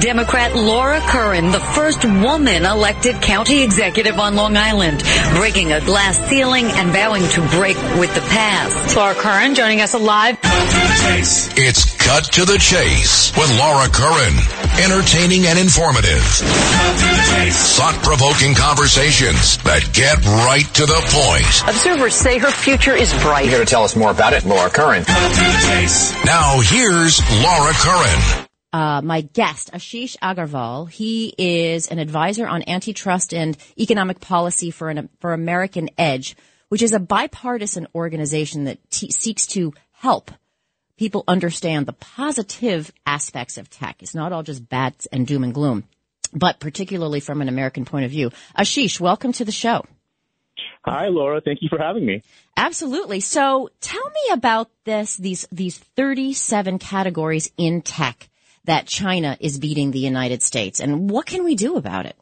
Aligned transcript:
Democrat 0.00 0.54
Laura 0.54 1.00
Curran, 1.00 1.50
the 1.50 1.60
first 1.60 2.04
woman 2.04 2.64
elected 2.64 3.20
county 3.22 3.62
executive 3.62 4.18
on 4.18 4.34
Long 4.34 4.56
Island, 4.56 5.02
breaking 5.34 5.72
a 5.72 5.80
glass 5.80 6.18
ceiling 6.28 6.66
and 6.66 6.90
vowing 6.90 7.26
to 7.28 7.40
break 7.48 7.76
with 7.98 8.14
the 8.14 8.20
past. 8.22 8.96
Laura 8.96 9.14
Curran 9.14 9.54
joining 9.54 9.80
us 9.80 9.94
live. 9.94 10.38
It's 10.42 11.94
Cut 12.04 12.24
to 12.32 12.44
the 12.44 12.58
Chase 12.58 13.32
with 13.34 13.48
Laura 13.58 13.88
Curran. 13.88 14.34
Entertaining 14.78 15.46
and 15.46 15.58
informative. 15.58 16.20
Thought-provoking 16.20 18.54
conversations 18.54 19.56
that 19.64 19.88
get 19.94 20.22
right 20.44 20.66
to 20.74 20.84
the 20.84 21.00
point. 21.08 21.62
Observers 21.66 22.14
say 22.14 22.36
her 22.36 22.50
future 22.50 22.94
is 22.94 23.10
bright. 23.22 23.48
Here 23.48 23.58
to 23.58 23.64
tell 23.64 23.84
us 23.84 23.96
more 23.96 24.10
about 24.10 24.34
it, 24.34 24.44
Laura 24.44 24.68
Curran. 24.68 25.04
Now 26.26 26.60
here's 26.60 27.22
Laura 27.42 27.72
Curran. 27.72 28.43
Uh, 28.74 29.00
my 29.02 29.20
guest, 29.20 29.70
Asheesh 29.72 30.16
Agarwal. 30.18 30.90
He 30.90 31.32
is 31.38 31.86
an 31.86 32.00
advisor 32.00 32.44
on 32.44 32.68
antitrust 32.68 33.32
and 33.32 33.56
economic 33.78 34.18
policy 34.18 34.72
for 34.72 34.90
an, 34.90 35.08
for 35.20 35.32
American 35.32 35.90
Edge, 35.96 36.34
which 36.70 36.82
is 36.82 36.92
a 36.92 36.98
bipartisan 36.98 37.86
organization 37.94 38.64
that 38.64 38.80
t- 38.90 39.12
seeks 39.12 39.46
to 39.46 39.72
help 39.92 40.32
people 40.98 41.22
understand 41.28 41.86
the 41.86 41.92
positive 41.92 42.90
aspects 43.06 43.58
of 43.58 43.70
tech. 43.70 44.02
It's 44.02 44.12
not 44.12 44.32
all 44.32 44.42
just 44.42 44.68
bats 44.68 45.06
and 45.06 45.24
doom 45.24 45.44
and 45.44 45.54
gloom, 45.54 45.84
but 46.32 46.58
particularly 46.58 47.20
from 47.20 47.42
an 47.42 47.48
American 47.48 47.84
point 47.84 48.06
of 48.06 48.10
view. 48.10 48.32
Asheesh, 48.58 48.98
welcome 48.98 49.30
to 49.34 49.44
the 49.44 49.52
show. 49.52 49.84
Hi, 50.84 51.06
Laura. 51.06 51.40
Thank 51.40 51.62
you 51.62 51.68
for 51.68 51.78
having 51.78 52.04
me. 52.04 52.24
Absolutely. 52.56 53.20
So 53.20 53.70
tell 53.80 54.04
me 54.04 54.32
about 54.32 54.68
this, 54.82 55.14
these, 55.14 55.46
these 55.52 55.78
37 55.78 56.80
categories 56.80 57.52
in 57.56 57.80
tech 57.80 58.28
that 58.64 58.86
China 58.86 59.36
is 59.40 59.58
beating 59.58 59.90
the 59.90 59.98
United 59.98 60.42
States, 60.42 60.80
and 60.80 61.10
what 61.10 61.26
can 61.26 61.44
we 61.44 61.54
do 61.54 61.76
about 61.76 62.06
it? 62.06 62.16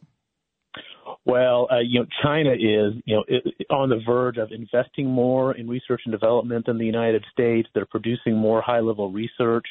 Well, 1.25 1.69
uh, 1.71 1.79
you 1.79 2.01
know, 2.01 2.07
China 2.23 2.53
is, 2.53 2.95
you 3.05 3.15
know, 3.15 3.25
on 3.71 3.89
the 3.89 4.01
verge 4.05 4.39
of 4.39 4.51
investing 4.51 5.07
more 5.07 5.55
in 5.55 5.69
research 5.69 6.03
and 6.05 6.13
development 6.13 6.67
than 6.67 6.79
the 6.79 6.87
United 6.87 7.25
States. 7.31 7.69
They're 7.75 7.87
producing 7.87 8.37
more 8.37 8.61
high-level 8.61 9.13
research 9.13 9.67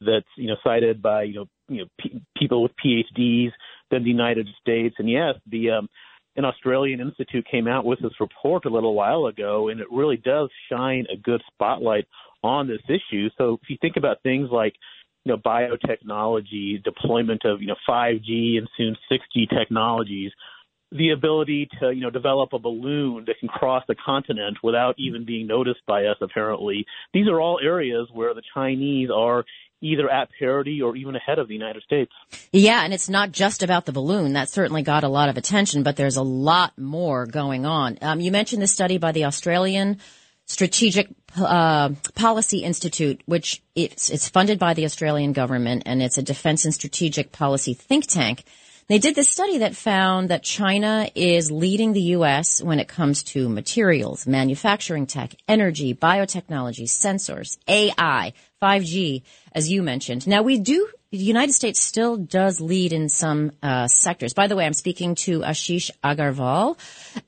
that's, 0.00 0.26
you 0.36 0.48
know, 0.48 0.56
cited 0.62 1.00
by, 1.00 1.22
you 1.22 1.34
know, 1.34 1.46
you 1.68 1.78
know, 1.78 1.86
p- 1.98 2.20
people 2.36 2.62
with 2.62 2.72
PhDs 2.84 3.50
than 3.90 4.02
the 4.02 4.10
United 4.10 4.46
States. 4.60 4.94
And 4.98 5.08
yes, 5.08 5.36
the 5.46 5.70
um, 5.70 5.88
an 6.36 6.44
Australian 6.44 7.00
institute 7.00 7.46
came 7.50 7.66
out 7.66 7.84
with 7.84 8.00
this 8.00 8.12
report 8.20 8.66
a 8.66 8.70
little 8.70 8.94
while 8.94 9.26
ago, 9.26 9.68
and 9.68 9.80
it 9.80 9.86
really 9.90 10.16
does 10.16 10.50
shine 10.70 11.06
a 11.12 11.16
good 11.16 11.42
spotlight 11.52 12.06
on 12.42 12.68
this 12.68 12.82
issue. 12.88 13.28
So 13.38 13.58
if 13.62 13.70
you 13.70 13.76
think 13.80 13.96
about 13.96 14.22
things 14.22 14.48
like 14.50 14.74
you 15.24 15.32
know, 15.32 15.38
biotechnology, 15.38 16.82
deployment 16.82 17.44
of, 17.44 17.60
you 17.60 17.68
know, 17.68 17.76
5G 17.88 18.58
and 18.58 18.68
soon 18.76 18.96
6G 19.10 19.48
technologies, 19.50 20.32
the 20.92 21.10
ability 21.10 21.68
to, 21.80 21.92
you 21.92 22.00
know, 22.00 22.10
develop 22.10 22.52
a 22.52 22.58
balloon 22.58 23.24
that 23.26 23.38
can 23.38 23.48
cross 23.48 23.84
the 23.86 23.94
continent 23.94 24.58
without 24.62 24.94
even 24.98 25.24
being 25.24 25.46
noticed 25.46 25.80
by 25.86 26.04
us, 26.06 26.16
apparently. 26.20 26.84
These 27.12 27.28
are 27.28 27.40
all 27.40 27.60
areas 27.62 28.08
where 28.12 28.34
the 28.34 28.42
Chinese 28.54 29.08
are 29.14 29.44
either 29.82 30.10
at 30.10 30.28
parity 30.38 30.82
or 30.82 30.96
even 30.96 31.16
ahead 31.16 31.38
of 31.38 31.48
the 31.48 31.54
United 31.54 31.82
States. 31.82 32.12
Yeah, 32.52 32.84
and 32.84 32.92
it's 32.92 33.08
not 33.08 33.32
just 33.32 33.62
about 33.62 33.86
the 33.86 33.92
balloon. 33.92 34.34
That 34.34 34.50
certainly 34.50 34.82
got 34.82 35.04
a 35.04 35.08
lot 35.08 35.28
of 35.28 35.36
attention, 35.36 35.82
but 35.82 35.96
there's 35.96 36.16
a 36.16 36.22
lot 36.22 36.76
more 36.76 37.24
going 37.26 37.64
on. 37.64 37.98
Um, 38.02 38.20
you 38.20 38.30
mentioned 38.30 38.62
the 38.62 38.66
study 38.66 38.98
by 38.98 39.12
the 39.12 39.24
Australian 39.24 39.98
Strategic 40.46 41.08
uh, 41.36 41.90
Policy 42.14 42.58
Institute, 42.58 43.20
which 43.26 43.62
it's, 43.74 44.10
it's 44.10 44.28
funded 44.28 44.58
by 44.58 44.74
the 44.74 44.84
Australian 44.84 45.32
government 45.32 45.84
and 45.86 46.02
it's 46.02 46.18
a 46.18 46.22
defense 46.22 46.64
and 46.64 46.74
strategic 46.74 47.32
policy 47.32 47.74
think 47.74 48.06
tank. 48.06 48.44
They 48.90 48.98
did 48.98 49.14
this 49.14 49.30
study 49.30 49.58
that 49.58 49.76
found 49.76 50.30
that 50.30 50.42
China 50.42 51.08
is 51.14 51.52
leading 51.52 51.92
the 51.92 52.02
U.S. 52.18 52.60
when 52.60 52.80
it 52.80 52.88
comes 52.88 53.22
to 53.22 53.48
materials, 53.48 54.26
manufacturing 54.26 55.06
tech, 55.06 55.36
energy, 55.46 55.94
biotechnology, 55.94 56.88
sensors, 56.88 57.56
AI, 57.68 58.32
5G, 58.60 59.22
as 59.52 59.70
you 59.70 59.84
mentioned. 59.84 60.26
Now 60.26 60.42
we 60.42 60.58
do 60.58 60.88
the 61.12 61.18
United 61.18 61.52
States 61.52 61.80
still 61.80 62.16
does 62.16 62.60
lead 62.60 62.92
in 62.92 63.08
some 63.08 63.50
uh, 63.62 63.88
sectors. 63.88 64.32
By 64.32 64.46
the 64.46 64.54
way, 64.54 64.64
I'm 64.64 64.72
speaking 64.72 65.16
to 65.16 65.40
Asheesh 65.40 65.90
Agarwal, 66.04 66.78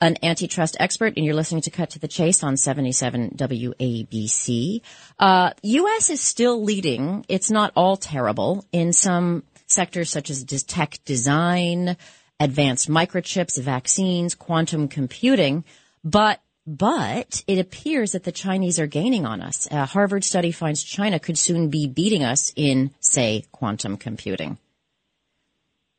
an 0.01 0.17
antitrust 0.23 0.77
expert, 0.79 1.15
and 1.17 1.25
you're 1.25 1.35
listening 1.35 1.63
to 1.63 1.71
Cut 1.71 1.91
to 1.91 1.99
the 1.99 2.07
Chase 2.07 2.45
on 2.45 2.57
77 2.57 3.31
WABC. 3.37 4.83
Uh, 5.19 5.51
U.S. 5.63 6.11
is 6.11 6.21
still 6.21 6.63
leading. 6.63 7.25
It's 7.29 7.51
not 7.51 7.73
all 7.75 7.97
terrible 7.97 8.65
in 8.71 8.93
some 8.93 9.43
sectors 9.73 10.11
such 10.11 10.31
as 10.31 10.45
tech 10.45 10.99
design, 11.05 11.97
advanced 12.39 12.89
microchips, 12.89 13.61
vaccines, 13.61 14.35
quantum 14.35 14.89
computing, 14.89 15.65
but 16.05 16.41
but 16.67 17.43
it 17.49 17.59
appears 17.59 18.13
that 18.13 18.23
the 18.23 18.31
Chinese 18.31 18.79
are 18.79 18.87
gaining 18.87 19.27
on 19.27 19.43
us. 19.43 19.67
A 19.71 19.85
Harvard 19.85 20.23
study 20.23 20.53
finds 20.53 20.83
China 20.83 21.19
could 21.19 21.37
soon 21.37 21.71
be 21.71 21.89
beating 21.89 22.23
us 22.23 22.53
in, 22.55 22.93
say, 23.01 23.45
quantum 23.51 23.97
computing. 23.97 24.59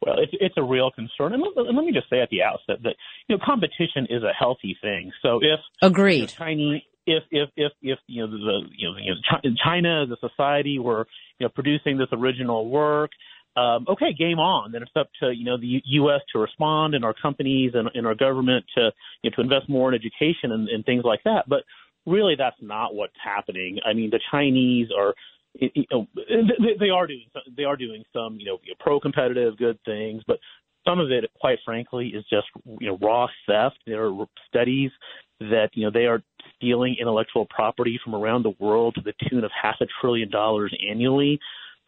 Well, 0.06 0.16
it's, 0.20 0.32
it's 0.40 0.56
a 0.58 0.64
real 0.64 0.92
concern, 0.92 1.34
and 1.34 1.42
let, 1.42 1.66
let, 1.66 1.86
me 1.86 1.94
just 1.94 2.10
say 2.10 2.20
at 2.20 2.30
the 2.30 2.44
outset 2.44 2.84
that 2.84 2.96
you 3.28 3.36
know 3.36 3.44
competition 3.46 4.08
is 4.10 4.22
a 4.24 4.34
healthy 4.38 4.78
thing. 4.82 5.12
So 5.22 5.40
if 5.42 5.60
agreed, 5.82 6.16
you 6.16 6.22
know, 6.22 6.28
Chinese, 6.28 6.82
if 7.06 7.24
if 7.32 7.50
if 7.56 7.72
if 7.82 8.00
you 8.08 8.26
know 8.26 8.32
the 8.32 8.62
you 8.76 8.90
know, 8.90 9.56
China 9.64 10.04
as 10.04 10.10
a 10.10 10.18
society 10.28 10.78
were 10.78 11.08
you 11.40 11.46
know 11.46 11.50
producing 11.50 11.98
this 11.98 12.10
original 12.12 12.70
work, 12.70 13.12
um, 13.56 13.86
okay, 13.88 14.14
game 14.14 14.40
on. 14.40 14.72
Then 14.72 14.81
it's 14.81 14.91
up 14.96 15.09
to 15.22 15.31
you 15.31 15.46
know 15.46 15.58
the 15.58 15.81
U.S. 15.86 16.22
to 16.34 16.40
respond 16.40 16.96
and 16.96 17.06
our 17.06 17.14
companies 17.14 17.72
and, 17.74 17.90
and 17.94 18.08
our 18.08 18.16
government 18.16 18.66
to 18.75 18.91
you 19.22 19.30
know, 19.30 19.36
to 19.36 19.41
invest 19.41 19.69
more 19.69 19.94
in 19.94 19.96
education 19.96 20.52
and, 20.52 20.68
and 20.69 20.86
things 20.86 21.03
like 21.03 21.24
that. 21.25 21.47
But 21.47 21.63
really, 22.06 22.36
that's 22.38 22.58
not 22.62 22.96
what's 22.96 23.13
happening. 23.24 23.80
I 23.86 23.94
mean, 23.94 24.09
the 24.09 24.19
Chinese 24.31 24.90
are 24.97 25.13
you 25.59 25.86
know, 25.92 26.08
they, 26.16 26.75
they 26.80 26.90
are 26.90 27.06
doing 27.06 27.25
they 27.56 27.63
are 27.63 27.78
doing 27.78 28.03
some 28.13 28.38
you 28.40 28.46
know 28.46 28.58
pro-competitive 28.80 29.58
good 29.58 29.78
things, 29.86 30.24
but 30.25 30.40
some 30.86 31.00
of 31.00 31.12
it, 31.12 31.25
quite 31.40 31.59
frankly, 31.63 32.08
is 32.08 32.25
just 32.30 32.47
you 32.80 32.88
know 32.88 32.97
raw 33.02 33.28
theft. 33.47 33.78
There 33.86 34.06
are 34.06 34.25
studies 34.47 34.92
that 35.40 35.69
you 35.74 35.86
know 35.86 35.92
they 35.92 36.06
are 36.06 36.22
stealing 36.56 36.96
intellectual 37.00 37.46
property 37.46 38.00
from 38.03 38.16
around 38.16 38.44
the 38.44 38.53
world 38.59 38.96
to 38.96 39.02
the 39.02 39.13
tune 39.30 39.44
of 39.44 39.52
half 39.59 39.75
a 39.81 39.86
trillion 40.02 40.30
dollars 40.30 40.75
annually. 40.90 41.40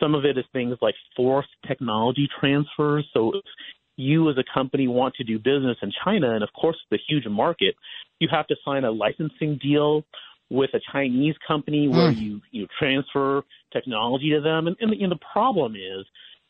Some 0.01 0.15
of 0.15 0.25
it 0.25 0.37
is 0.37 0.45
things 0.51 0.77
like 0.81 0.95
forced 1.15 1.49
technology 1.67 2.27
transfers. 2.39 3.07
So 3.13 3.33
if 3.35 3.45
you 3.97 4.29
as 4.29 4.37
a 4.37 4.43
company 4.53 4.87
want 4.87 5.15
to 5.15 5.23
do 5.23 5.37
business 5.37 5.77
in 5.81 5.91
China, 6.03 6.33
and 6.35 6.43
of 6.43 6.49
course 6.59 6.77
it's 6.91 7.01
a 7.01 7.11
huge 7.11 7.27
market, 7.27 7.75
you 8.19 8.27
have 8.31 8.47
to 8.47 8.55
sign 8.65 8.83
a 8.83 8.91
licensing 8.91 9.57
deal 9.61 10.03
with 10.49 10.71
a 10.73 10.79
Chinese 10.91 11.35
company 11.47 11.87
where 11.87 12.11
mm. 12.11 12.17
you 12.17 12.41
you 12.51 12.67
transfer 12.77 13.43
technology 13.73 14.29
to 14.31 14.41
them. 14.41 14.67
And, 14.67 14.75
and, 14.79 14.91
the, 14.91 15.01
and 15.01 15.11
the 15.11 15.19
problem 15.33 15.75
is 15.75 16.05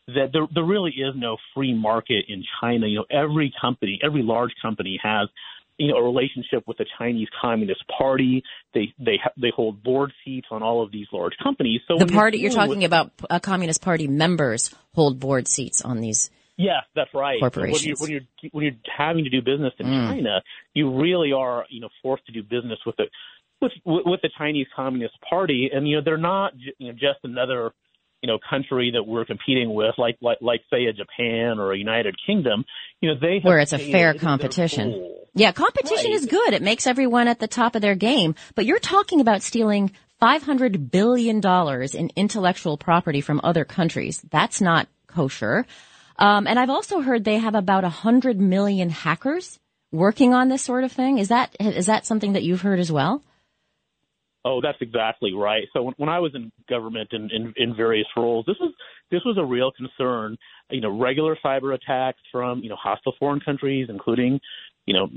that 0.08 0.30
there, 0.32 0.46
there 0.54 0.64
really 0.64 0.92
is 0.92 1.14
no 1.16 1.36
free 1.54 1.74
market 1.74 2.26
in 2.28 2.44
China. 2.60 2.86
You 2.86 2.98
know, 2.98 3.06
every 3.10 3.52
company, 3.60 3.98
every 4.02 4.22
large 4.22 4.52
company 4.60 5.00
has 5.02 5.28
you 5.78 5.88
know 5.88 5.96
a 5.96 6.02
relationship 6.02 6.64
with 6.66 6.78
the 6.78 6.86
Chinese 6.98 7.28
Communist 7.40 7.82
Party. 7.98 8.42
They 8.74 8.92
they 8.98 9.18
they 9.40 9.52
hold 9.54 9.82
board 9.82 10.12
seats 10.24 10.48
on 10.50 10.62
all 10.62 10.82
of 10.82 10.92
these 10.92 11.06
large 11.12 11.34
companies. 11.42 11.80
So 11.88 11.98
the 11.98 12.06
party 12.06 12.38
you're, 12.38 12.50
you're 12.50 12.58
talking 12.58 12.78
with, 12.78 12.86
about, 12.86 13.12
uh, 13.28 13.38
Communist 13.40 13.82
Party 13.82 14.08
members 14.08 14.74
hold 14.94 15.20
board 15.20 15.48
seats 15.48 15.82
on 15.82 16.00
these. 16.00 16.30
Yes, 16.56 16.84
that's 16.94 17.12
right. 17.12 17.38
Corporations. 17.38 18.00
When 18.00 18.10
you're, 18.10 18.20
when 18.20 18.28
you're 18.42 18.50
when 18.52 18.64
you're 18.64 18.94
having 18.96 19.24
to 19.24 19.30
do 19.30 19.42
business 19.42 19.74
in 19.78 19.86
mm. 19.86 20.08
China, 20.08 20.42
you 20.72 20.98
really 20.98 21.32
are 21.32 21.66
you 21.68 21.80
know 21.80 21.88
forced 22.02 22.24
to 22.26 22.32
do 22.32 22.42
business 22.42 22.78
with 22.86 22.96
the 22.96 23.04
with 23.60 23.72
with 23.84 24.20
the 24.22 24.30
Chinese 24.36 24.66
Communist 24.74 25.14
Party, 25.28 25.70
and 25.72 25.86
you 25.86 25.96
know 25.96 26.02
they're 26.04 26.16
not 26.16 26.52
you 26.78 26.88
know 26.88 26.92
just 26.92 27.20
another 27.24 27.72
you 28.22 28.26
know 28.26 28.38
country 28.48 28.90
that 28.94 29.02
we're 29.02 29.24
competing 29.24 29.74
with, 29.74 29.94
like 29.98 30.16
like 30.22 30.38
like 30.40 30.62
say 30.70 30.86
a 30.86 30.92
Japan 30.92 31.58
or 31.58 31.72
a 31.72 31.78
United 31.78 32.16
Kingdom, 32.26 32.64
you 33.00 33.10
know 33.10 33.20
they 33.20 33.40
where 33.42 33.58
it's 33.58 33.74
a 33.74 33.78
fair 33.78 34.14
competition. 34.14 35.15
Yeah, 35.36 35.52
competition 35.52 36.12
right. 36.12 36.14
is 36.14 36.24
good. 36.24 36.54
It 36.54 36.62
makes 36.62 36.86
everyone 36.86 37.28
at 37.28 37.38
the 37.38 37.46
top 37.46 37.74
of 37.74 37.82
their 37.82 37.94
game. 37.94 38.34
But 38.54 38.64
you're 38.64 38.78
talking 38.78 39.20
about 39.20 39.42
stealing 39.42 39.92
five 40.18 40.42
hundred 40.42 40.90
billion 40.90 41.40
dollars 41.40 41.94
in 41.94 42.10
intellectual 42.16 42.78
property 42.78 43.20
from 43.20 43.42
other 43.44 43.66
countries. 43.66 44.24
That's 44.30 44.62
not 44.62 44.88
kosher. 45.06 45.66
Um, 46.18 46.46
and 46.46 46.58
I've 46.58 46.70
also 46.70 47.02
heard 47.02 47.24
they 47.24 47.36
have 47.36 47.54
about 47.54 47.84
a 47.84 47.90
hundred 47.90 48.40
million 48.40 48.88
hackers 48.88 49.60
working 49.92 50.32
on 50.32 50.48
this 50.48 50.62
sort 50.62 50.84
of 50.84 50.92
thing. 50.92 51.18
Is 51.18 51.28
that 51.28 51.54
is 51.60 51.84
that 51.84 52.06
something 52.06 52.32
that 52.32 52.42
you've 52.42 52.62
heard 52.62 52.80
as 52.80 52.90
well? 52.90 53.22
Oh, 54.42 54.60
that's 54.62 54.78
exactly 54.80 55.34
right. 55.34 55.64
So 55.72 55.82
when, 55.82 55.94
when 55.96 56.08
I 56.08 56.20
was 56.20 56.32
in 56.34 56.52
government 56.68 57.08
in, 57.12 57.28
in, 57.32 57.52
in 57.56 57.76
various 57.76 58.06
roles, 58.16 58.46
this 58.46 58.56
was 58.58 58.72
this 59.10 59.20
was 59.26 59.36
a 59.38 59.44
real 59.44 59.70
concern. 59.72 60.38
You 60.70 60.80
know, 60.80 60.98
regular 60.98 61.36
cyber 61.44 61.74
attacks 61.74 62.20
from 62.32 62.60
you 62.60 62.70
know 62.70 62.76
hostile 62.76 63.14
foreign 63.18 63.40
countries, 63.40 63.88
including 63.90 64.40
you 64.86 64.94
know 64.94 65.08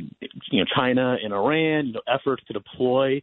you 0.52 0.60
know 0.60 0.66
China 0.76 1.18
and 1.24 1.34
Iran. 1.34 1.88
You 1.88 1.94
know, 1.94 2.02
efforts 2.08 2.44
to 2.48 2.54
deploy 2.54 3.22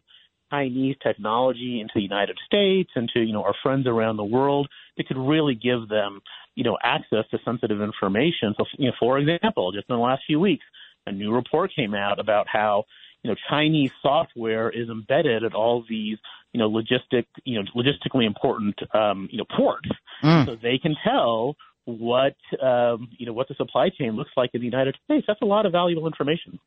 Chinese 0.50 0.96
technology 1.02 1.80
into 1.80 1.92
the 1.96 2.02
United 2.02 2.38
States 2.46 2.90
and 2.94 3.08
to 3.14 3.20
you 3.20 3.32
know 3.32 3.42
our 3.42 3.54
friends 3.62 3.86
around 3.86 4.16
the 4.16 4.24
world 4.24 4.68
that 4.96 5.06
could 5.06 5.18
really 5.18 5.54
give 5.54 5.88
them 5.88 6.20
you 6.54 6.64
know 6.64 6.76
access 6.82 7.24
to 7.30 7.38
sensitive 7.44 7.80
information. 7.80 8.54
So 8.56 8.64
you 8.78 8.88
know, 8.88 8.96
for 8.98 9.18
example, 9.18 9.72
just 9.72 9.86
in 9.88 9.96
the 9.96 10.02
last 10.02 10.22
few 10.26 10.40
weeks, 10.40 10.64
a 11.06 11.12
new 11.12 11.32
report 11.32 11.72
came 11.74 11.94
out 11.94 12.18
about 12.18 12.46
how 12.48 12.84
you 13.26 13.32
know, 13.32 13.36
Chinese 13.48 13.90
software 14.02 14.70
is 14.70 14.88
embedded 14.88 15.42
at 15.42 15.52
all 15.52 15.84
these, 15.88 16.16
you 16.52 16.60
know, 16.60 16.70
logistic, 16.70 17.24
you 17.44 17.58
know, 17.58 17.64
logistically 17.74 18.24
important, 18.24 18.78
um, 18.94 19.28
you 19.32 19.38
know, 19.38 19.44
ports, 19.56 19.88
mm. 20.22 20.46
so 20.46 20.54
they 20.54 20.78
can 20.78 20.94
tell 21.02 21.56
what, 21.86 22.36
um, 22.62 23.08
you 23.16 23.24
know, 23.26 23.32
what 23.32 23.48
the 23.48 23.54
supply 23.54 23.88
chain 23.88 24.12
looks 24.12 24.30
like 24.36 24.50
in 24.52 24.60
the 24.60 24.66
United 24.66 24.96
States. 25.04 25.24
That's 25.26 25.40
a 25.42 25.46
lot 25.46 25.64
of 25.64 25.72
valuable 25.72 26.06
information. 26.06 26.58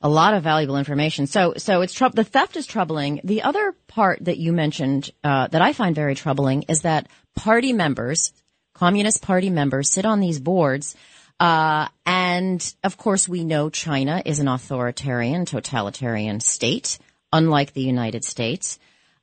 A 0.00 0.08
lot 0.08 0.34
of 0.34 0.42
valuable 0.42 0.76
information. 0.76 1.26
So, 1.26 1.54
so 1.56 1.82
it's 1.82 1.92
tr- 1.92 2.08
the 2.12 2.24
theft 2.24 2.56
is 2.56 2.66
troubling. 2.66 3.20
The 3.22 3.42
other 3.42 3.74
part 3.86 4.24
that 4.24 4.38
you 4.38 4.52
mentioned 4.52 5.10
uh, 5.22 5.48
that 5.48 5.62
I 5.62 5.72
find 5.72 5.94
very 5.94 6.14
troubling 6.14 6.62
is 6.68 6.82
that 6.82 7.08
party 7.36 7.72
members, 7.72 8.32
Communist 8.72 9.22
Party 9.22 9.50
members, 9.50 9.92
sit 9.92 10.04
on 10.06 10.20
these 10.20 10.40
boards 10.40 10.96
uh, 11.40 11.88
and 12.04 12.74
of 12.82 12.96
course, 12.96 13.28
we 13.28 13.44
know 13.44 13.70
China 13.70 14.22
is 14.24 14.40
an 14.40 14.48
authoritarian, 14.48 15.44
totalitarian 15.44 16.40
state, 16.40 16.98
unlike 17.32 17.72
the 17.72 17.82
United 17.82 18.24
States. 18.24 18.78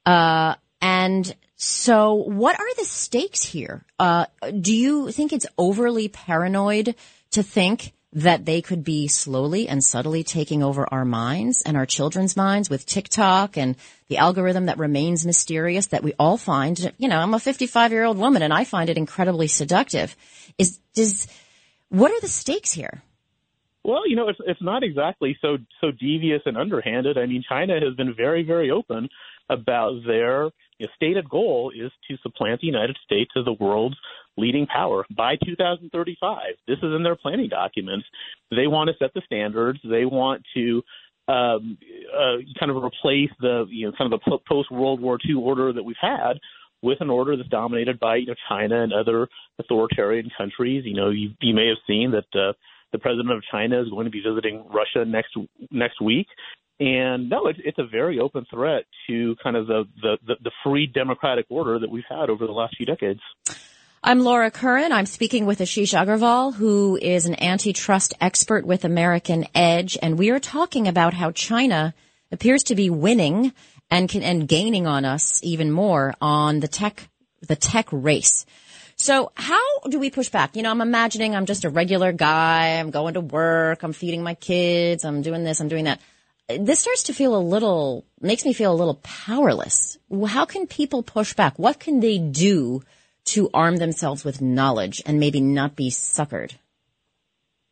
Uh, 0.05 0.55
and 0.81 1.35
so, 1.57 2.13
what 2.13 2.59
are 2.59 2.75
the 2.75 2.83
stakes 2.83 3.43
here? 3.43 3.85
Uh, 3.97 4.25
do 4.59 4.75
you 4.75 5.11
think 5.11 5.31
it's 5.31 5.45
overly 5.57 6.09
paranoid 6.09 6.95
to 7.31 7.43
think 7.43 7.93
that 8.11 8.45
they 8.45 8.61
could 8.61 8.83
be 8.83 9.07
slowly 9.07 9.67
and 9.67 9.83
subtly 9.83 10.23
taking 10.23 10.63
over 10.63 10.87
our 10.91 11.05
minds 11.05 11.61
and 11.61 11.75
our 11.75 11.85
children's 11.85 12.37
minds 12.37 12.69
with 12.69 12.85
TikTok 12.85 13.57
and 13.57 13.75
the 14.07 14.17
algorithm 14.17 14.67
that 14.67 14.77
remains 14.77 15.25
mysterious 15.25 15.87
that 15.87 16.03
we 16.03 16.13
all 16.17 16.37
find, 16.37 16.93
you 16.97 17.09
know, 17.09 17.19
I'm 17.19 17.33
a 17.33 17.39
55 17.39 17.91
year 17.91 18.05
old 18.05 18.17
woman 18.17 18.41
and 18.41 18.53
I 18.53 18.63
find 18.63 18.89
it 18.89 18.97
incredibly 18.97 19.47
seductive. 19.47 20.15
Is, 20.57 20.79
does, 20.93 21.27
what 21.89 22.11
are 22.11 22.21
the 22.21 22.29
stakes 22.29 22.71
here? 22.71 23.01
Well, 23.83 24.09
you 24.09 24.15
know, 24.15 24.29
it's 24.29 24.39
it's 24.47 24.61
not 24.63 24.83
exactly 24.83 25.37
so 25.41 25.57
so 25.79 25.91
devious 25.91 26.41
and 26.47 26.57
underhanded. 26.57 27.19
I 27.19 27.27
mean, 27.27 27.43
China 27.47 27.79
has 27.79 27.93
been 27.93 28.15
very 28.15 28.41
very 28.41 28.71
open 28.71 29.09
about 29.49 30.01
their 30.05 30.45
you 30.77 30.87
know, 30.87 30.91
stated 30.95 31.29
goal 31.29 31.71
is 31.75 31.91
to 32.09 32.17
supplant 32.21 32.61
the 32.61 32.67
United 32.67 32.97
States 33.03 33.31
as 33.37 33.45
the 33.45 33.53
world's 33.53 33.97
leading 34.37 34.65
power 34.67 35.05
by 35.15 35.35
2035. 35.45 36.37
This 36.67 36.77
is 36.77 36.83
in 36.83 37.03
their 37.03 37.15
planning 37.15 37.49
documents. 37.49 38.05
They 38.51 38.67
want 38.67 38.89
to 38.89 38.95
set 38.97 39.13
the 39.13 39.21
standards. 39.25 39.79
They 39.83 40.05
want 40.05 40.43
to 40.55 40.83
um, 41.27 41.77
uh, 42.13 42.37
kind 42.59 42.69
of 42.69 42.83
replace 42.83 43.31
the 43.39 43.65
you 43.69 43.87
know 43.87 43.93
kind 43.97 44.13
of 44.13 44.19
the 44.19 44.39
post 44.47 44.71
World 44.71 45.01
War 45.01 45.17
II 45.27 45.35
order 45.35 45.73
that 45.73 45.83
we've 45.83 45.95
had 45.99 46.33
with 46.81 47.01
an 47.01 47.09
order 47.09 47.35
that's 47.35 47.49
dominated 47.49 47.99
by 47.99 48.17
you 48.17 48.27
know 48.27 48.35
China 48.47 48.83
and 48.83 48.93
other 48.93 49.27
authoritarian 49.59 50.29
countries. 50.37 50.83
You 50.85 50.95
know, 50.95 51.09
you, 51.09 51.31
you 51.41 51.55
may 51.55 51.67
have 51.67 51.77
seen 51.87 52.11
that 52.11 52.39
uh, 52.39 52.53
the 52.91 52.99
president 52.99 53.31
of 53.31 53.43
China 53.51 53.81
is 53.81 53.89
going 53.89 54.05
to 54.05 54.11
be 54.11 54.21
visiting 54.21 54.65
Russia 54.69 55.03
next 55.05 55.35
next 55.71 56.01
week. 56.01 56.27
And 56.79 57.29
no, 57.29 57.47
it's, 57.47 57.59
it's 57.63 57.79
a 57.79 57.85
very 57.85 58.19
open 58.19 58.45
threat 58.49 58.83
to 59.07 59.35
kind 59.41 59.55
of 59.55 59.67
the, 59.67 59.85
the, 60.01 60.17
the, 60.27 60.35
the 60.43 60.51
free 60.63 60.87
democratic 60.87 61.45
order 61.49 61.79
that 61.79 61.89
we've 61.89 62.03
had 62.09 62.29
over 62.29 62.45
the 62.45 62.51
last 62.51 62.75
few 62.75 62.85
decades. 62.85 63.21
I'm 64.03 64.19
Laura 64.19 64.51
Curran. 64.51 64.91
I'm 64.91 65.05
speaking 65.07 65.45
with 65.45 65.59
Asheesh 65.59 65.97
Agarwal, 65.97 66.53
who 66.53 66.95
is 67.01 67.25
an 67.25 67.41
antitrust 67.41 68.13
expert 68.21 68.65
with 68.65 68.85
American 68.85 69.47
Edge, 69.55 69.97
and 69.99 70.19
we 70.19 70.29
are 70.29 70.39
talking 70.39 70.87
about 70.87 71.15
how 71.15 71.31
China 71.31 71.95
appears 72.31 72.63
to 72.65 72.75
be 72.75 72.89
winning 72.89 73.53
and 73.89 74.09
can, 74.09 74.21
and 74.21 74.47
gaining 74.47 74.85
on 74.85 75.05
us 75.05 75.39
even 75.43 75.71
more 75.71 76.13
on 76.21 76.59
the 76.59 76.67
tech, 76.67 77.09
the 77.41 77.55
tech 77.55 77.87
race. 77.91 78.45
So 78.95 79.31
how 79.35 79.79
do 79.89 79.97
we 79.97 80.09
push 80.09 80.29
back? 80.29 80.55
You 80.55 80.63
know, 80.63 80.71
I'm 80.71 80.81
imagining 80.81 81.35
I'm 81.35 81.45
just 81.45 81.65
a 81.65 81.69
regular 81.69 82.11
guy. 82.11 82.79
I'm 82.79 82.91
going 82.91 83.15
to 83.15 83.21
work. 83.21 83.83
I'm 83.83 83.93
feeding 83.93 84.23
my 84.23 84.35
kids. 84.35 85.03
I'm 85.03 85.21
doing 85.21 85.43
this. 85.43 85.59
I'm 85.59 85.67
doing 85.67 85.85
that. 85.85 85.99
This 86.47 86.81
starts 86.81 87.03
to 87.03 87.13
feel 87.13 87.35
a 87.35 87.41
little, 87.41 88.05
makes 88.21 88.45
me 88.45 88.53
feel 88.53 88.71
a 88.71 88.77
little 88.77 88.99
powerless. 89.01 89.97
How 90.27 90.45
can 90.45 90.67
people 90.67 91.01
push 91.01 91.33
back? 91.33 91.57
What 91.57 91.79
can 91.79 92.01
they 92.01 92.19
do 92.19 92.83
to 93.25 93.49
arm 93.51 93.77
themselves 93.77 94.23
with 94.23 94.41
knowledge 94.41 95.01
and 95.07 95.19
maybe 95.19 95.41
not 95.41 95.75
be 95.75 95.89
suckered? 95.89 96.53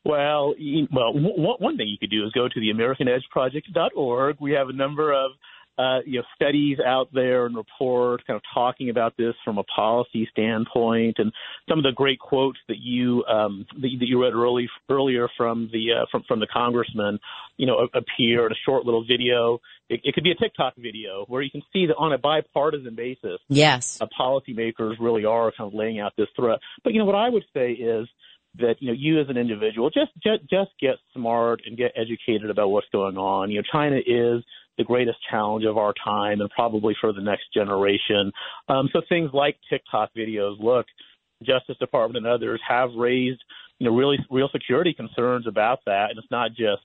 Well, 0.03 0.55
well, 0.91 1.13
one 1.13 1.77
thing 1.77 1.87
you 1.87 1.97
could 1.99 2.09
do 2.09 2.25
is 2.25 2.31
go 2.31 2.49
to 2.49 2.59
the 2.59 2.71
AmericanEdgeProject.org. 2.71 4.37
We 4.39 4.53
have 4.53 4.69
a 4.69 4.73
number 4.73 5.13
of 5.13 5.31
uh, 5.77 5.99
you 6.05 6.19
know, 6.19 6.25
studies 6.35 6.77
out 6.85 7.09
there 7.13 7.45
and 7.45 7.55
reports 7.55 8.23
kind 8.27 8.37
of 8.37 8.43
talking 8.53 8.89
about 8.89 9.17
this 9.17 9.33
from 9.43 9.57
a 9.57 9.63
policy 9.63 10.27
standpoint, 10.31 11.15
and 11.17 11.31
some 11.67 11.79
of 11.79 11.83
the 11.83 11.91
great 11.95 12.19
quotes 12.19 12.59
that 12.67 12.77
you 12.77 13.23
um, 13.25 13.65
that, 13.81 13.89
that 13.99 14.07
you 14.07 14.21
read 14.21 14.33
early, 14.33 14.69
earlier 14.89 15.27
from 15.35 15.69
the 15.73 15.93
uh, 15.93 16.05
from 16.11 16.23
from 16.27 16.39
the 16.39 16.47
congressman, 16.47 17.19
you 17.57 17.65
know, 17.65 17.87
appear 17.93 18.45
in 18.45 18.51
a 18.51 18.55
short 18.65 18.85
little 18.85 19.03
video. 19.03 19.59
It, 19.89 20.01
it 20.03 20.13
could 20.13 20.23
be 20.23 20.31
a 20.31 20.35
TikTok 20.35 20.75
video 20.77 21.25
where 21.27 21.41
you 21.41 21.49
can 21.49 21.63
see 21.73 21.87
that 21.87 21.95
on 21.95 22.13
a 22.13 22.17
bipartisan 22.17 22.95
basis, 22.95 23.39
yes, 23.49 23.99
uh, 23.99 24.05
policymakers 24.17 24.95
really 24.99 25.25
are 25.25 25.51
kind 25.57 25.67
of 25.67 25.73
laying 25.73 25.99
out 25.99 26.13
this 26.17 26.27
threat. 26.35 26.59
But 26.83 26.93
you 26.93 26.99
know, 26.99 27.05
what 27.05 27.15
I 27.15 27.29
would 27.29 27.43
say 27.53 27.71
is 27.71 28.07
that 28.59 28.75
you 28.79 28.87
know 28.87 28.93
you 28.93 29.19
as 29.19 29.29
an 29.29 29.37
individual 29.37 29.89
just 29.89 30.11
just 30.21 30.47
just 30.49 30.71
get 30.79 30.95
smart 31.13 31.61
and 31.65 31.75
get 31.75 31.91
educated 31.95 32.49
about 32.49 32.69
what's 32.69 32.87
going 32.91 33.17
on. 33.17 33.49
You 33.49 33.57
know, 33.57 33.63
China 33.71 33.97
is 33.97 34.43
the 34.77 34.83
greatest 34.83 35.17
challenge 35.29 35.65
of 35.65 35.77
our 35.77 35.93
time 36.03 36.41
and 36.41 36.49
probably 36.49 36.95
for 36.99 37.13
the 37.13 37.21
next 37.21 37.45
generation. 37.53 38.31
Um, 38.67 38.89
so 38.91 39.01
things 39.07 39.31
like 39.33 39.57
TikTok 39.69 40.09
videos, 40.17 40.59
look, 40.59 40.85
Justice 41.43 41.77
Department 41.79 42.25
and 42.25 42.33
others 42.33 42.61
have 42.67 42.89
raised, 42.95 43.41
you 43.79 43.89
know, 43.89 43.95
really 43.95 44.17
real 44.29 44.49
security 44.51 44.93
concerns 44.93 45.47
about 45.47 45.79
that, 45.85 46.07
and 46.09 46.17
it's 46.17 46.31
not 46.31 46.49
just 46.51 46.83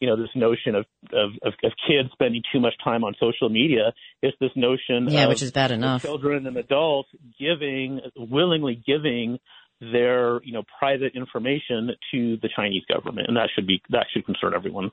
you 0.00 0.08
know 0.08 0.16
this 0.16 0.30
notion 0.34 0.74
of, 0.74 0.86
of 1.12 1.30
of, 1.42 1.52
of 1.62 1.72
kids 1.86 2.08
spending 2.12 2.42
too 2.52 2.58
much 2.58 2.74
time 2.82 3.04
on 3.04 3.14
social 3.20 3.48
media. 3.48 3.92
It's 4.22 4.36
this 4.40 4.50
notion, 4.56 5.08
yeah, 5.08 5.24
of, 5.24 5.28
which 5.28 5.42
is 5.42 5.52
bad 5.52 5.70
enough. 5.70 6.02
Children 6.02 6.46
and 6.46 6.56
adults 6.56 7.10
giving 7.38 8.00
willingly 8.16 8.82
giving 8.86 9.38
their 9.80 10.42
you 10.42 10.52
know 10.52 10.62
private 10.78 11.14
information 11.14 11.90
to 12.12 12.38
the 12.38 12.48
Chinese 12.54 12.82
government, 12.92 13.28
and 13.28 13.36
that 13.36 13.50
should 13.54 13.66
be 13.66 13.82
that 13.90 14.06
should 14.12 14.24
concern 14.24 14.52
everyone. 14.54 14.90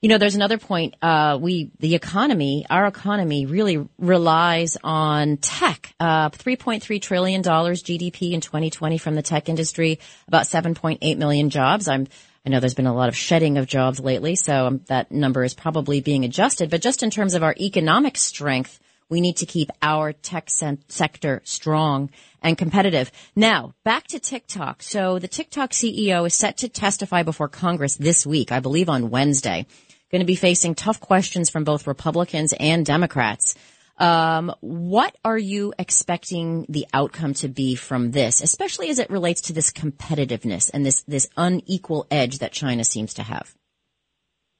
You 0.00 0.08
know, 0.08 0.18
there's 0.18 0.36
another 0.36 0.58
point. 0.58 0.94
Uh, 1.02 1.38
we, 1.40 1.72
the 1.80 1.96
economy, 1.96 2.64
our 2.70 2.86
economy 2.86 3.46
really 3.46 3.84
relies 3.98 4.76
on 4.84 5.38
tech. 5.38 5.92
Uh, 5.98 6.30
$3.3 6.30 7.02
trillion 7.02 7.42
GDP 7.42 8.30
in 8.30 8.40
2020 8.40 8.98
from 8.98 9.16
the 9.16 9.22
tech 9.22 9.48
industry, 9.48 9.98
about 10.28 10.44
7.8 10.44 11.18
million 11.18 11.50
jobs. 11.50 11.88
I'm, 11.88 12.06
I 12.46 12.50
know 12.50 12.60
there's 12.60 12.74
been 12.74 12.86
a 12.86 12.94
lot 12.94 13.08
of 13.08 13.16
shedding 13.16 13.58
of 13.58 13.66
jobs 13.66 13.98
lately, 13.98 14.36
so 14.36 14.68
um, 14.68 14.82
that 14.86 15.10
number 15.10 15.42
is 15.42 15.54
probably 15.54 16.00
being 16.00 16.24
adjusted. 16.24 16.70
But 16.70 16.80
just 16.80 17.02
in 17.02 17.10
terms 17.10 17.34
of 17.34 17.42
our 17.42 17.56
economic 17.58 18.18
strength, 18.18 18.78
we 19.08 19.20
need 19.20 19.38
to 19.38 19.46
keep 19.46 19.72
our 19.82 20.12
tech 20.12 20.48
sector 20.48 21.42
strong 21.42 22.10
and 22.40 22.56
competitive. 22.56 23.10
Now, 23.34 23.74
back 23.82 24.06
to 24.08 24.20
TikTok. 24.20 24.80
So 24.80 25.18
the 25.18 25.26
TikTok 25.26 25.72
CEO 25.72 26.24
is 26.24 26.36
set 26.36 26.58
to 26.58 26.68
testify 26.68 27.24
before 27.24 27.48
Congress 27.48 27.96
this 27.96 28.24
week, 28.24 28.52
I 28.52 28.60
believe 28.60 28.88
on 28.88 29.10
Wednesday 29.10 29.66
going 30.10 30.20
to 30.20 30.26
be 30.26 30.36
facing 30.36 30.74
tough 30.74 31.00
questions 31.00 31.50
from 31.50 31.64
both 31.64 31.86
Republicans 31.86 32.54
and 32.58 32.84
Democrats. 32.84 33.54
Um, 33.98 34.54
what 34.60 35.16
are 35.24 35.38
you 35.38 35.74
expecting 35.78 36.66
the 36.68 36.86
outcome 36.92 37.34
to 37.34 37.48
be 37.48 37.74
from 37.74 38.12
this, 38.12 38.40
especially 38.40 38.90
as 38.90 38.98
it 38.98 39.10
relates 39.10 39.42
to 39.42 39.52
this 39.52 39.72
competitiveness 39.72 40.70
and 40.72 40.86
this 40.86 41.02
this 41.02 41.28
unequal 41.36 42.06
edge 42.10 42.38
that 42.38 42.52
China 42.52 42.84
seems 42.84 43.14
to 43.14 43.24
have? 43.24 43.54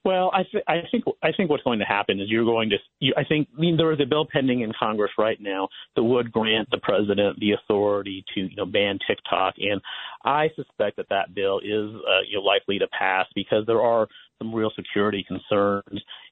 Well, 0.05 0.31
I, 0.33 0.43
th- 0.50 0.64
I 0.67 0.76
think 0.90 1.05
I 1.23 1.33
think 1.37 1.50
what's 1.50 1.64
going 1.64 1.81
to 1.81 1.85
happen 1.85 2.19
is 2.19 2.31
you're 2.31 2.45
going 2.45 2.71
to. 2.71 2.76
You, 2.99 3.12
I 3.17 3.25
think 3.25 3.49
I 3.57 3.61
mean, 3.61 3.76
there 3.76 3.93
is 3.93 4.00
a 4.00 4.07
bill 4.07 4.26
pending 4.31 4.62
in 4.62 4.73
Congress 4.78 5.11
right 5.19 5.37
now 5.38 5.69
that 5.97 6.02
would 6.02 6.33
grant 6.33 6.69
the 6.71 6.78
president 6.78 7.38
the 7.40 7.52
authority 7.52 8.25
to 8.35 8.40
you 8.40 8.57
know 8.57 8.64
ban 8.64 8.99
TikTok, 9.07 9.55
and 9.59 9.81
I 10.25 10.49
suspect 10.57 10.97
that 10.97 11.11
that 11.11 11.35
bill 11.35 11.59
is 11.59 11.95
uh, 11.95 12.23
you 12.26 12.38
know 12.38 12.43
likely 12.43 12.78
to 12.78 12.88
pass 12.88 13.26
because 13.35 13.67
there 13.67 13.83
are 13.83 14.09
some 14.38 14.54
real 14.54 14.71
security 14.76 15.25
concerns, 15.26 15.85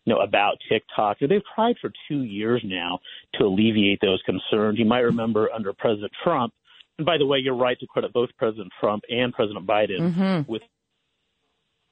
you 0.04 0.14
know, 0.14 0.20
about 0.20 0.56
TikTok. 0.68 1.18
They've 1.20 1.42
tried 1.54 1.76
for 1.80 1.90
two 2.08 2.22
years 2.22 2.62
now 2.64 3.00
to 3.34 3.44
alleviate 3.44 4.00
those 4.00 4.22
concerns. 4.22 4.78
You 4.78 4.84
might 4.84 5.00
remember 5.00 5.50
under 5.52 5.72
President 5.72 6.12
Trump, 6.22 6.52
and 6.98 7.06
by 7.06 7.18
the 7.18 7.26
way, 7.26 7.38
you're 7.38 7.56
right 7.56 7.78
to 7.80 7.86
credit 7.86 8.12
both 8.12 8.30
President 8.38 8.72
Trump 8.80 9.02
and 9.08 9.32
President 9.32 9.66
Biden 9.66 10.00
Mm-hmm. 10.00 10.50
with 10.50 10.62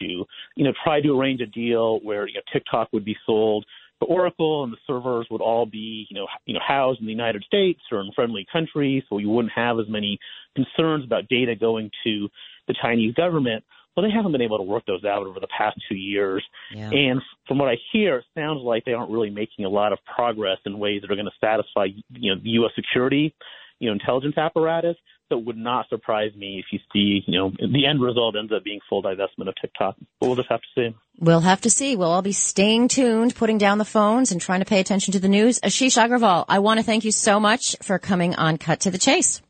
you, 0.00 0.25
you 0.56 0.64
know, 0.64 0.73
try 0.83 1.00
to 1.00 1.18
arrange 1.18 1.40
a 1.40 1.47
deal 1.47 2.00
where 2.00 2.26
you 2.26 2.35
know 2.35 2.40
TikTok 2.52 2.88
would 2.92 3.04
be 3.04 3.16
sold 3.26 3.64
to 4.00 4.06
Oracle 4.06 4.64
and 4.64 4.73
the 4.73 4.76
servers 4.87 5.26
would 5.30 5.40
all 5.40 5.66
be, 5.66 6.06
you 6.11 6.18
know, 6.18 6.26
you 6.47 6.54
know, 6.54 6.61
housed 6.66 7.00
in 7.00 7.06
the 7.06 7.12
United 7.12 7.44
States 7.44 7.80
or 7.92 8.00
in 8.00 8.11
friendly 8.14 8.47
countries, 8.52 9.02
so 9.09 9.18
you 9.18 9.28
wouldn't 9.28 9.52
have 9.54 9.78
as 9.78 9.88
many 9.88 10.18
concerns 10.54 11.04
about 11.04 11.28
data 11.28 11.54
going 11.54 11.90
to 12.04 12.28
the 12.66 12.75
Chinese 12.80 13.14
government. 13.14 13.64
Well, 13.96 14.04
they 14.04 14.12
haven't 14.12 14.32
been 14.32 14.42
able 14.42 14.58
to 14.58 14.64
work 14.64 14.84
those 14.86 15.04
out 15.04 15.26
over 15.26 15.38
the 15.38 15.48
past 15.56 15.80
two 15.88 15.94
years. 15.94 16.44
Yeah. 16.72 16.90
And 16.90 17.22
from 17.46 17.58
what 17.58 17.68
I 17.68 17.76
hear, 17.92 18.18
it 18.18 18.24
sounds 18.34 18.60
like 18.62 18.84
they 18.84 18.92
aren't 18.92 19.10
really 19.10 19.30
making 19.30 19.64
a 19.64 19.68
lot 19.68 19.92
of 19.92 19.98
progress 20.16 20.58
in 20.66 20.78
ways 20.78 21.02
that 21.02 21.10
are 21.10 21.16
going 21.16 21.26
to 21.26 21.32
satisfy, 21.40 21.86
you 22.10 22.34
know, 22.34 22.40
the 22.42 22.50
U.S. 22.50 22.72
security, 22.74 23.34
you 23.78 23.88
know, 23.88 23.92
intelligence 23.92 24.36
apparatus. 24.36 24.96
So 25.30 25.38
it 25.38 25.46
would 25.46 25.56
not 25.56 25.88
surprise 25.88 26.32
me 26.36 26.58
if 26.58 26.66
you 26.70 26.78
see, 26.92 27.22
you 27.26 27.38
know, 27.38 27.50
the 27.50 27.86
end 27.86 28.02
result 28.02 28.36
ends 28.36 28.52
up 28.52 28.62
being 28.62 28.80
full 28.90 29.02
divestment 29.02 29.48
of 29.48 29.54
TikTok. 29.60 29.96
But 30.20 30.26
we'll 30.26 30.36
just 30.36 30.50
have 30.50 30.60
to 30.60 30.66
see. 30.74 30.96
We'll 31.18 31.40
have 31.40 31.62
to 31.62 31.70
see. 31.70 31.96
We'll 31.96 32.10
all 32.10 32.20
be 32.20 32.32
staying 32.32 32.88
tuned, 32.88 33.34
putting 33.34 33.56
down 33.56 33.78
the 33.78 33.86
phones 33.86 34.32
and 34.32 34.40
trying 34.40 34.60
to 34.60 34.66
pay 34.66 34.80
attention 34.80 35.12
to 35.12 35.20
the 35.20 35.28
news. 35.28 35.60
Asheesh 35.60 35.96
Agarwal, 35.96 36.44
I 36.48 36.58
want 36.58 36.78
to 36.78 36.84
thank 36.84 37.04
you 37.04 37.12
so 37.12 37.40
much 37.40 37.76
for 37.80 37.98
coming 37.98 38.34
on 38.34 38.58
Cut 38.58 38.80
to 38.80 38.90
the 38.90 38.98
Chase. 38.98 39.40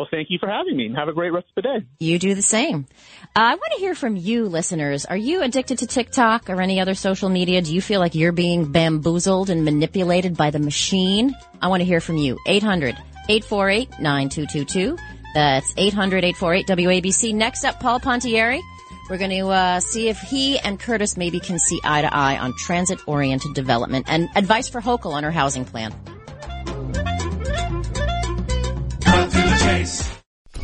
Well, 0.00 0.08
thank 0.10 0.30
you 0.30 0.38
for 0.38 0.48
having 0.48 0.78
me 0.78 0.86
and 0.86 0.96
have 0.96 1.08
a 1.08 1.12
great 1.12 1.28
rest 1.28 1.48
of 1.54 1.56
the 1.56 1.60
day. 1.60 1.86
You 1.98 2.18
do 2.18 2.34
the 2.34 2.40
same. 2.40 2.86
Uh, 3.36 3.40
I 3.40 3.50
want 3.50 3.72
to 3.74 3.80
hear 3.80 3.94
from 3.94 4.16
you, 4.16 4.46
listeners. 4.46 5.04
Are 5.04 5.14
you 5.14 5.42
addicted 5.42 5.80
to 5.80 5.86
TikTok 5.86 6.48
or 6.48 6.58
any 6.62 6.80
other 6.80 6.94
social 6.94 7.28
media? 7.28 7.60
Do 7.60 7.74
you 7.74 7.82
feel 7.82 8.00
like 8.00 8.14
you're 8.14 8.32
being 8.32 8.72
bamboozled 8.72 9.50
and 9.50 9.62
manipulated 9.62 10.38
by 10.38 10.52
the 10.52 10.58
machine? 10.58 11.36
I 11.60 11.68
want 11.68 11.82
to 11.82 11.84
hear 11.84 12.00
from 12.00 12.16
you. 12.16 12.38
800 12.46 12.96
848 13.28 14.00
9222. 14.00 14.96
That's 15.34 15.74
800 15.76 16.24
848 16.24 16.66
WABC. 16.66 17.34
Next 17.34 17.66
up, 17.66 17.78
Paul 17.78 18.00
Pontieri. 18.00 18.62
We're 19.10 19.18
going 19.18 19.32
to 19.32 19.48
uh, 19.48 19.80
see 19.80 20.08
if 20.08 20.18
he 20.18 20.58
and 20.60 20.80
Curtis 20.80 21.18
maybe 21.18 21.40
can 21.40 21.58
see 21.58 21.78
eye 21.84 22.00
to 22.00 22.14
eye 22.14 22.38
on 22.38 22.54
transit 22.56 23.00
oriented 23.06 23.52
development 23.52 24.06
and 24.08 24.30
advice 24.34 24.70
for 24.70 24.80
Hochul 24.80 25.12
on 25.12 25.24
her 25.24 25.30
housing 25.30 25.66
plan. 25.66 25.92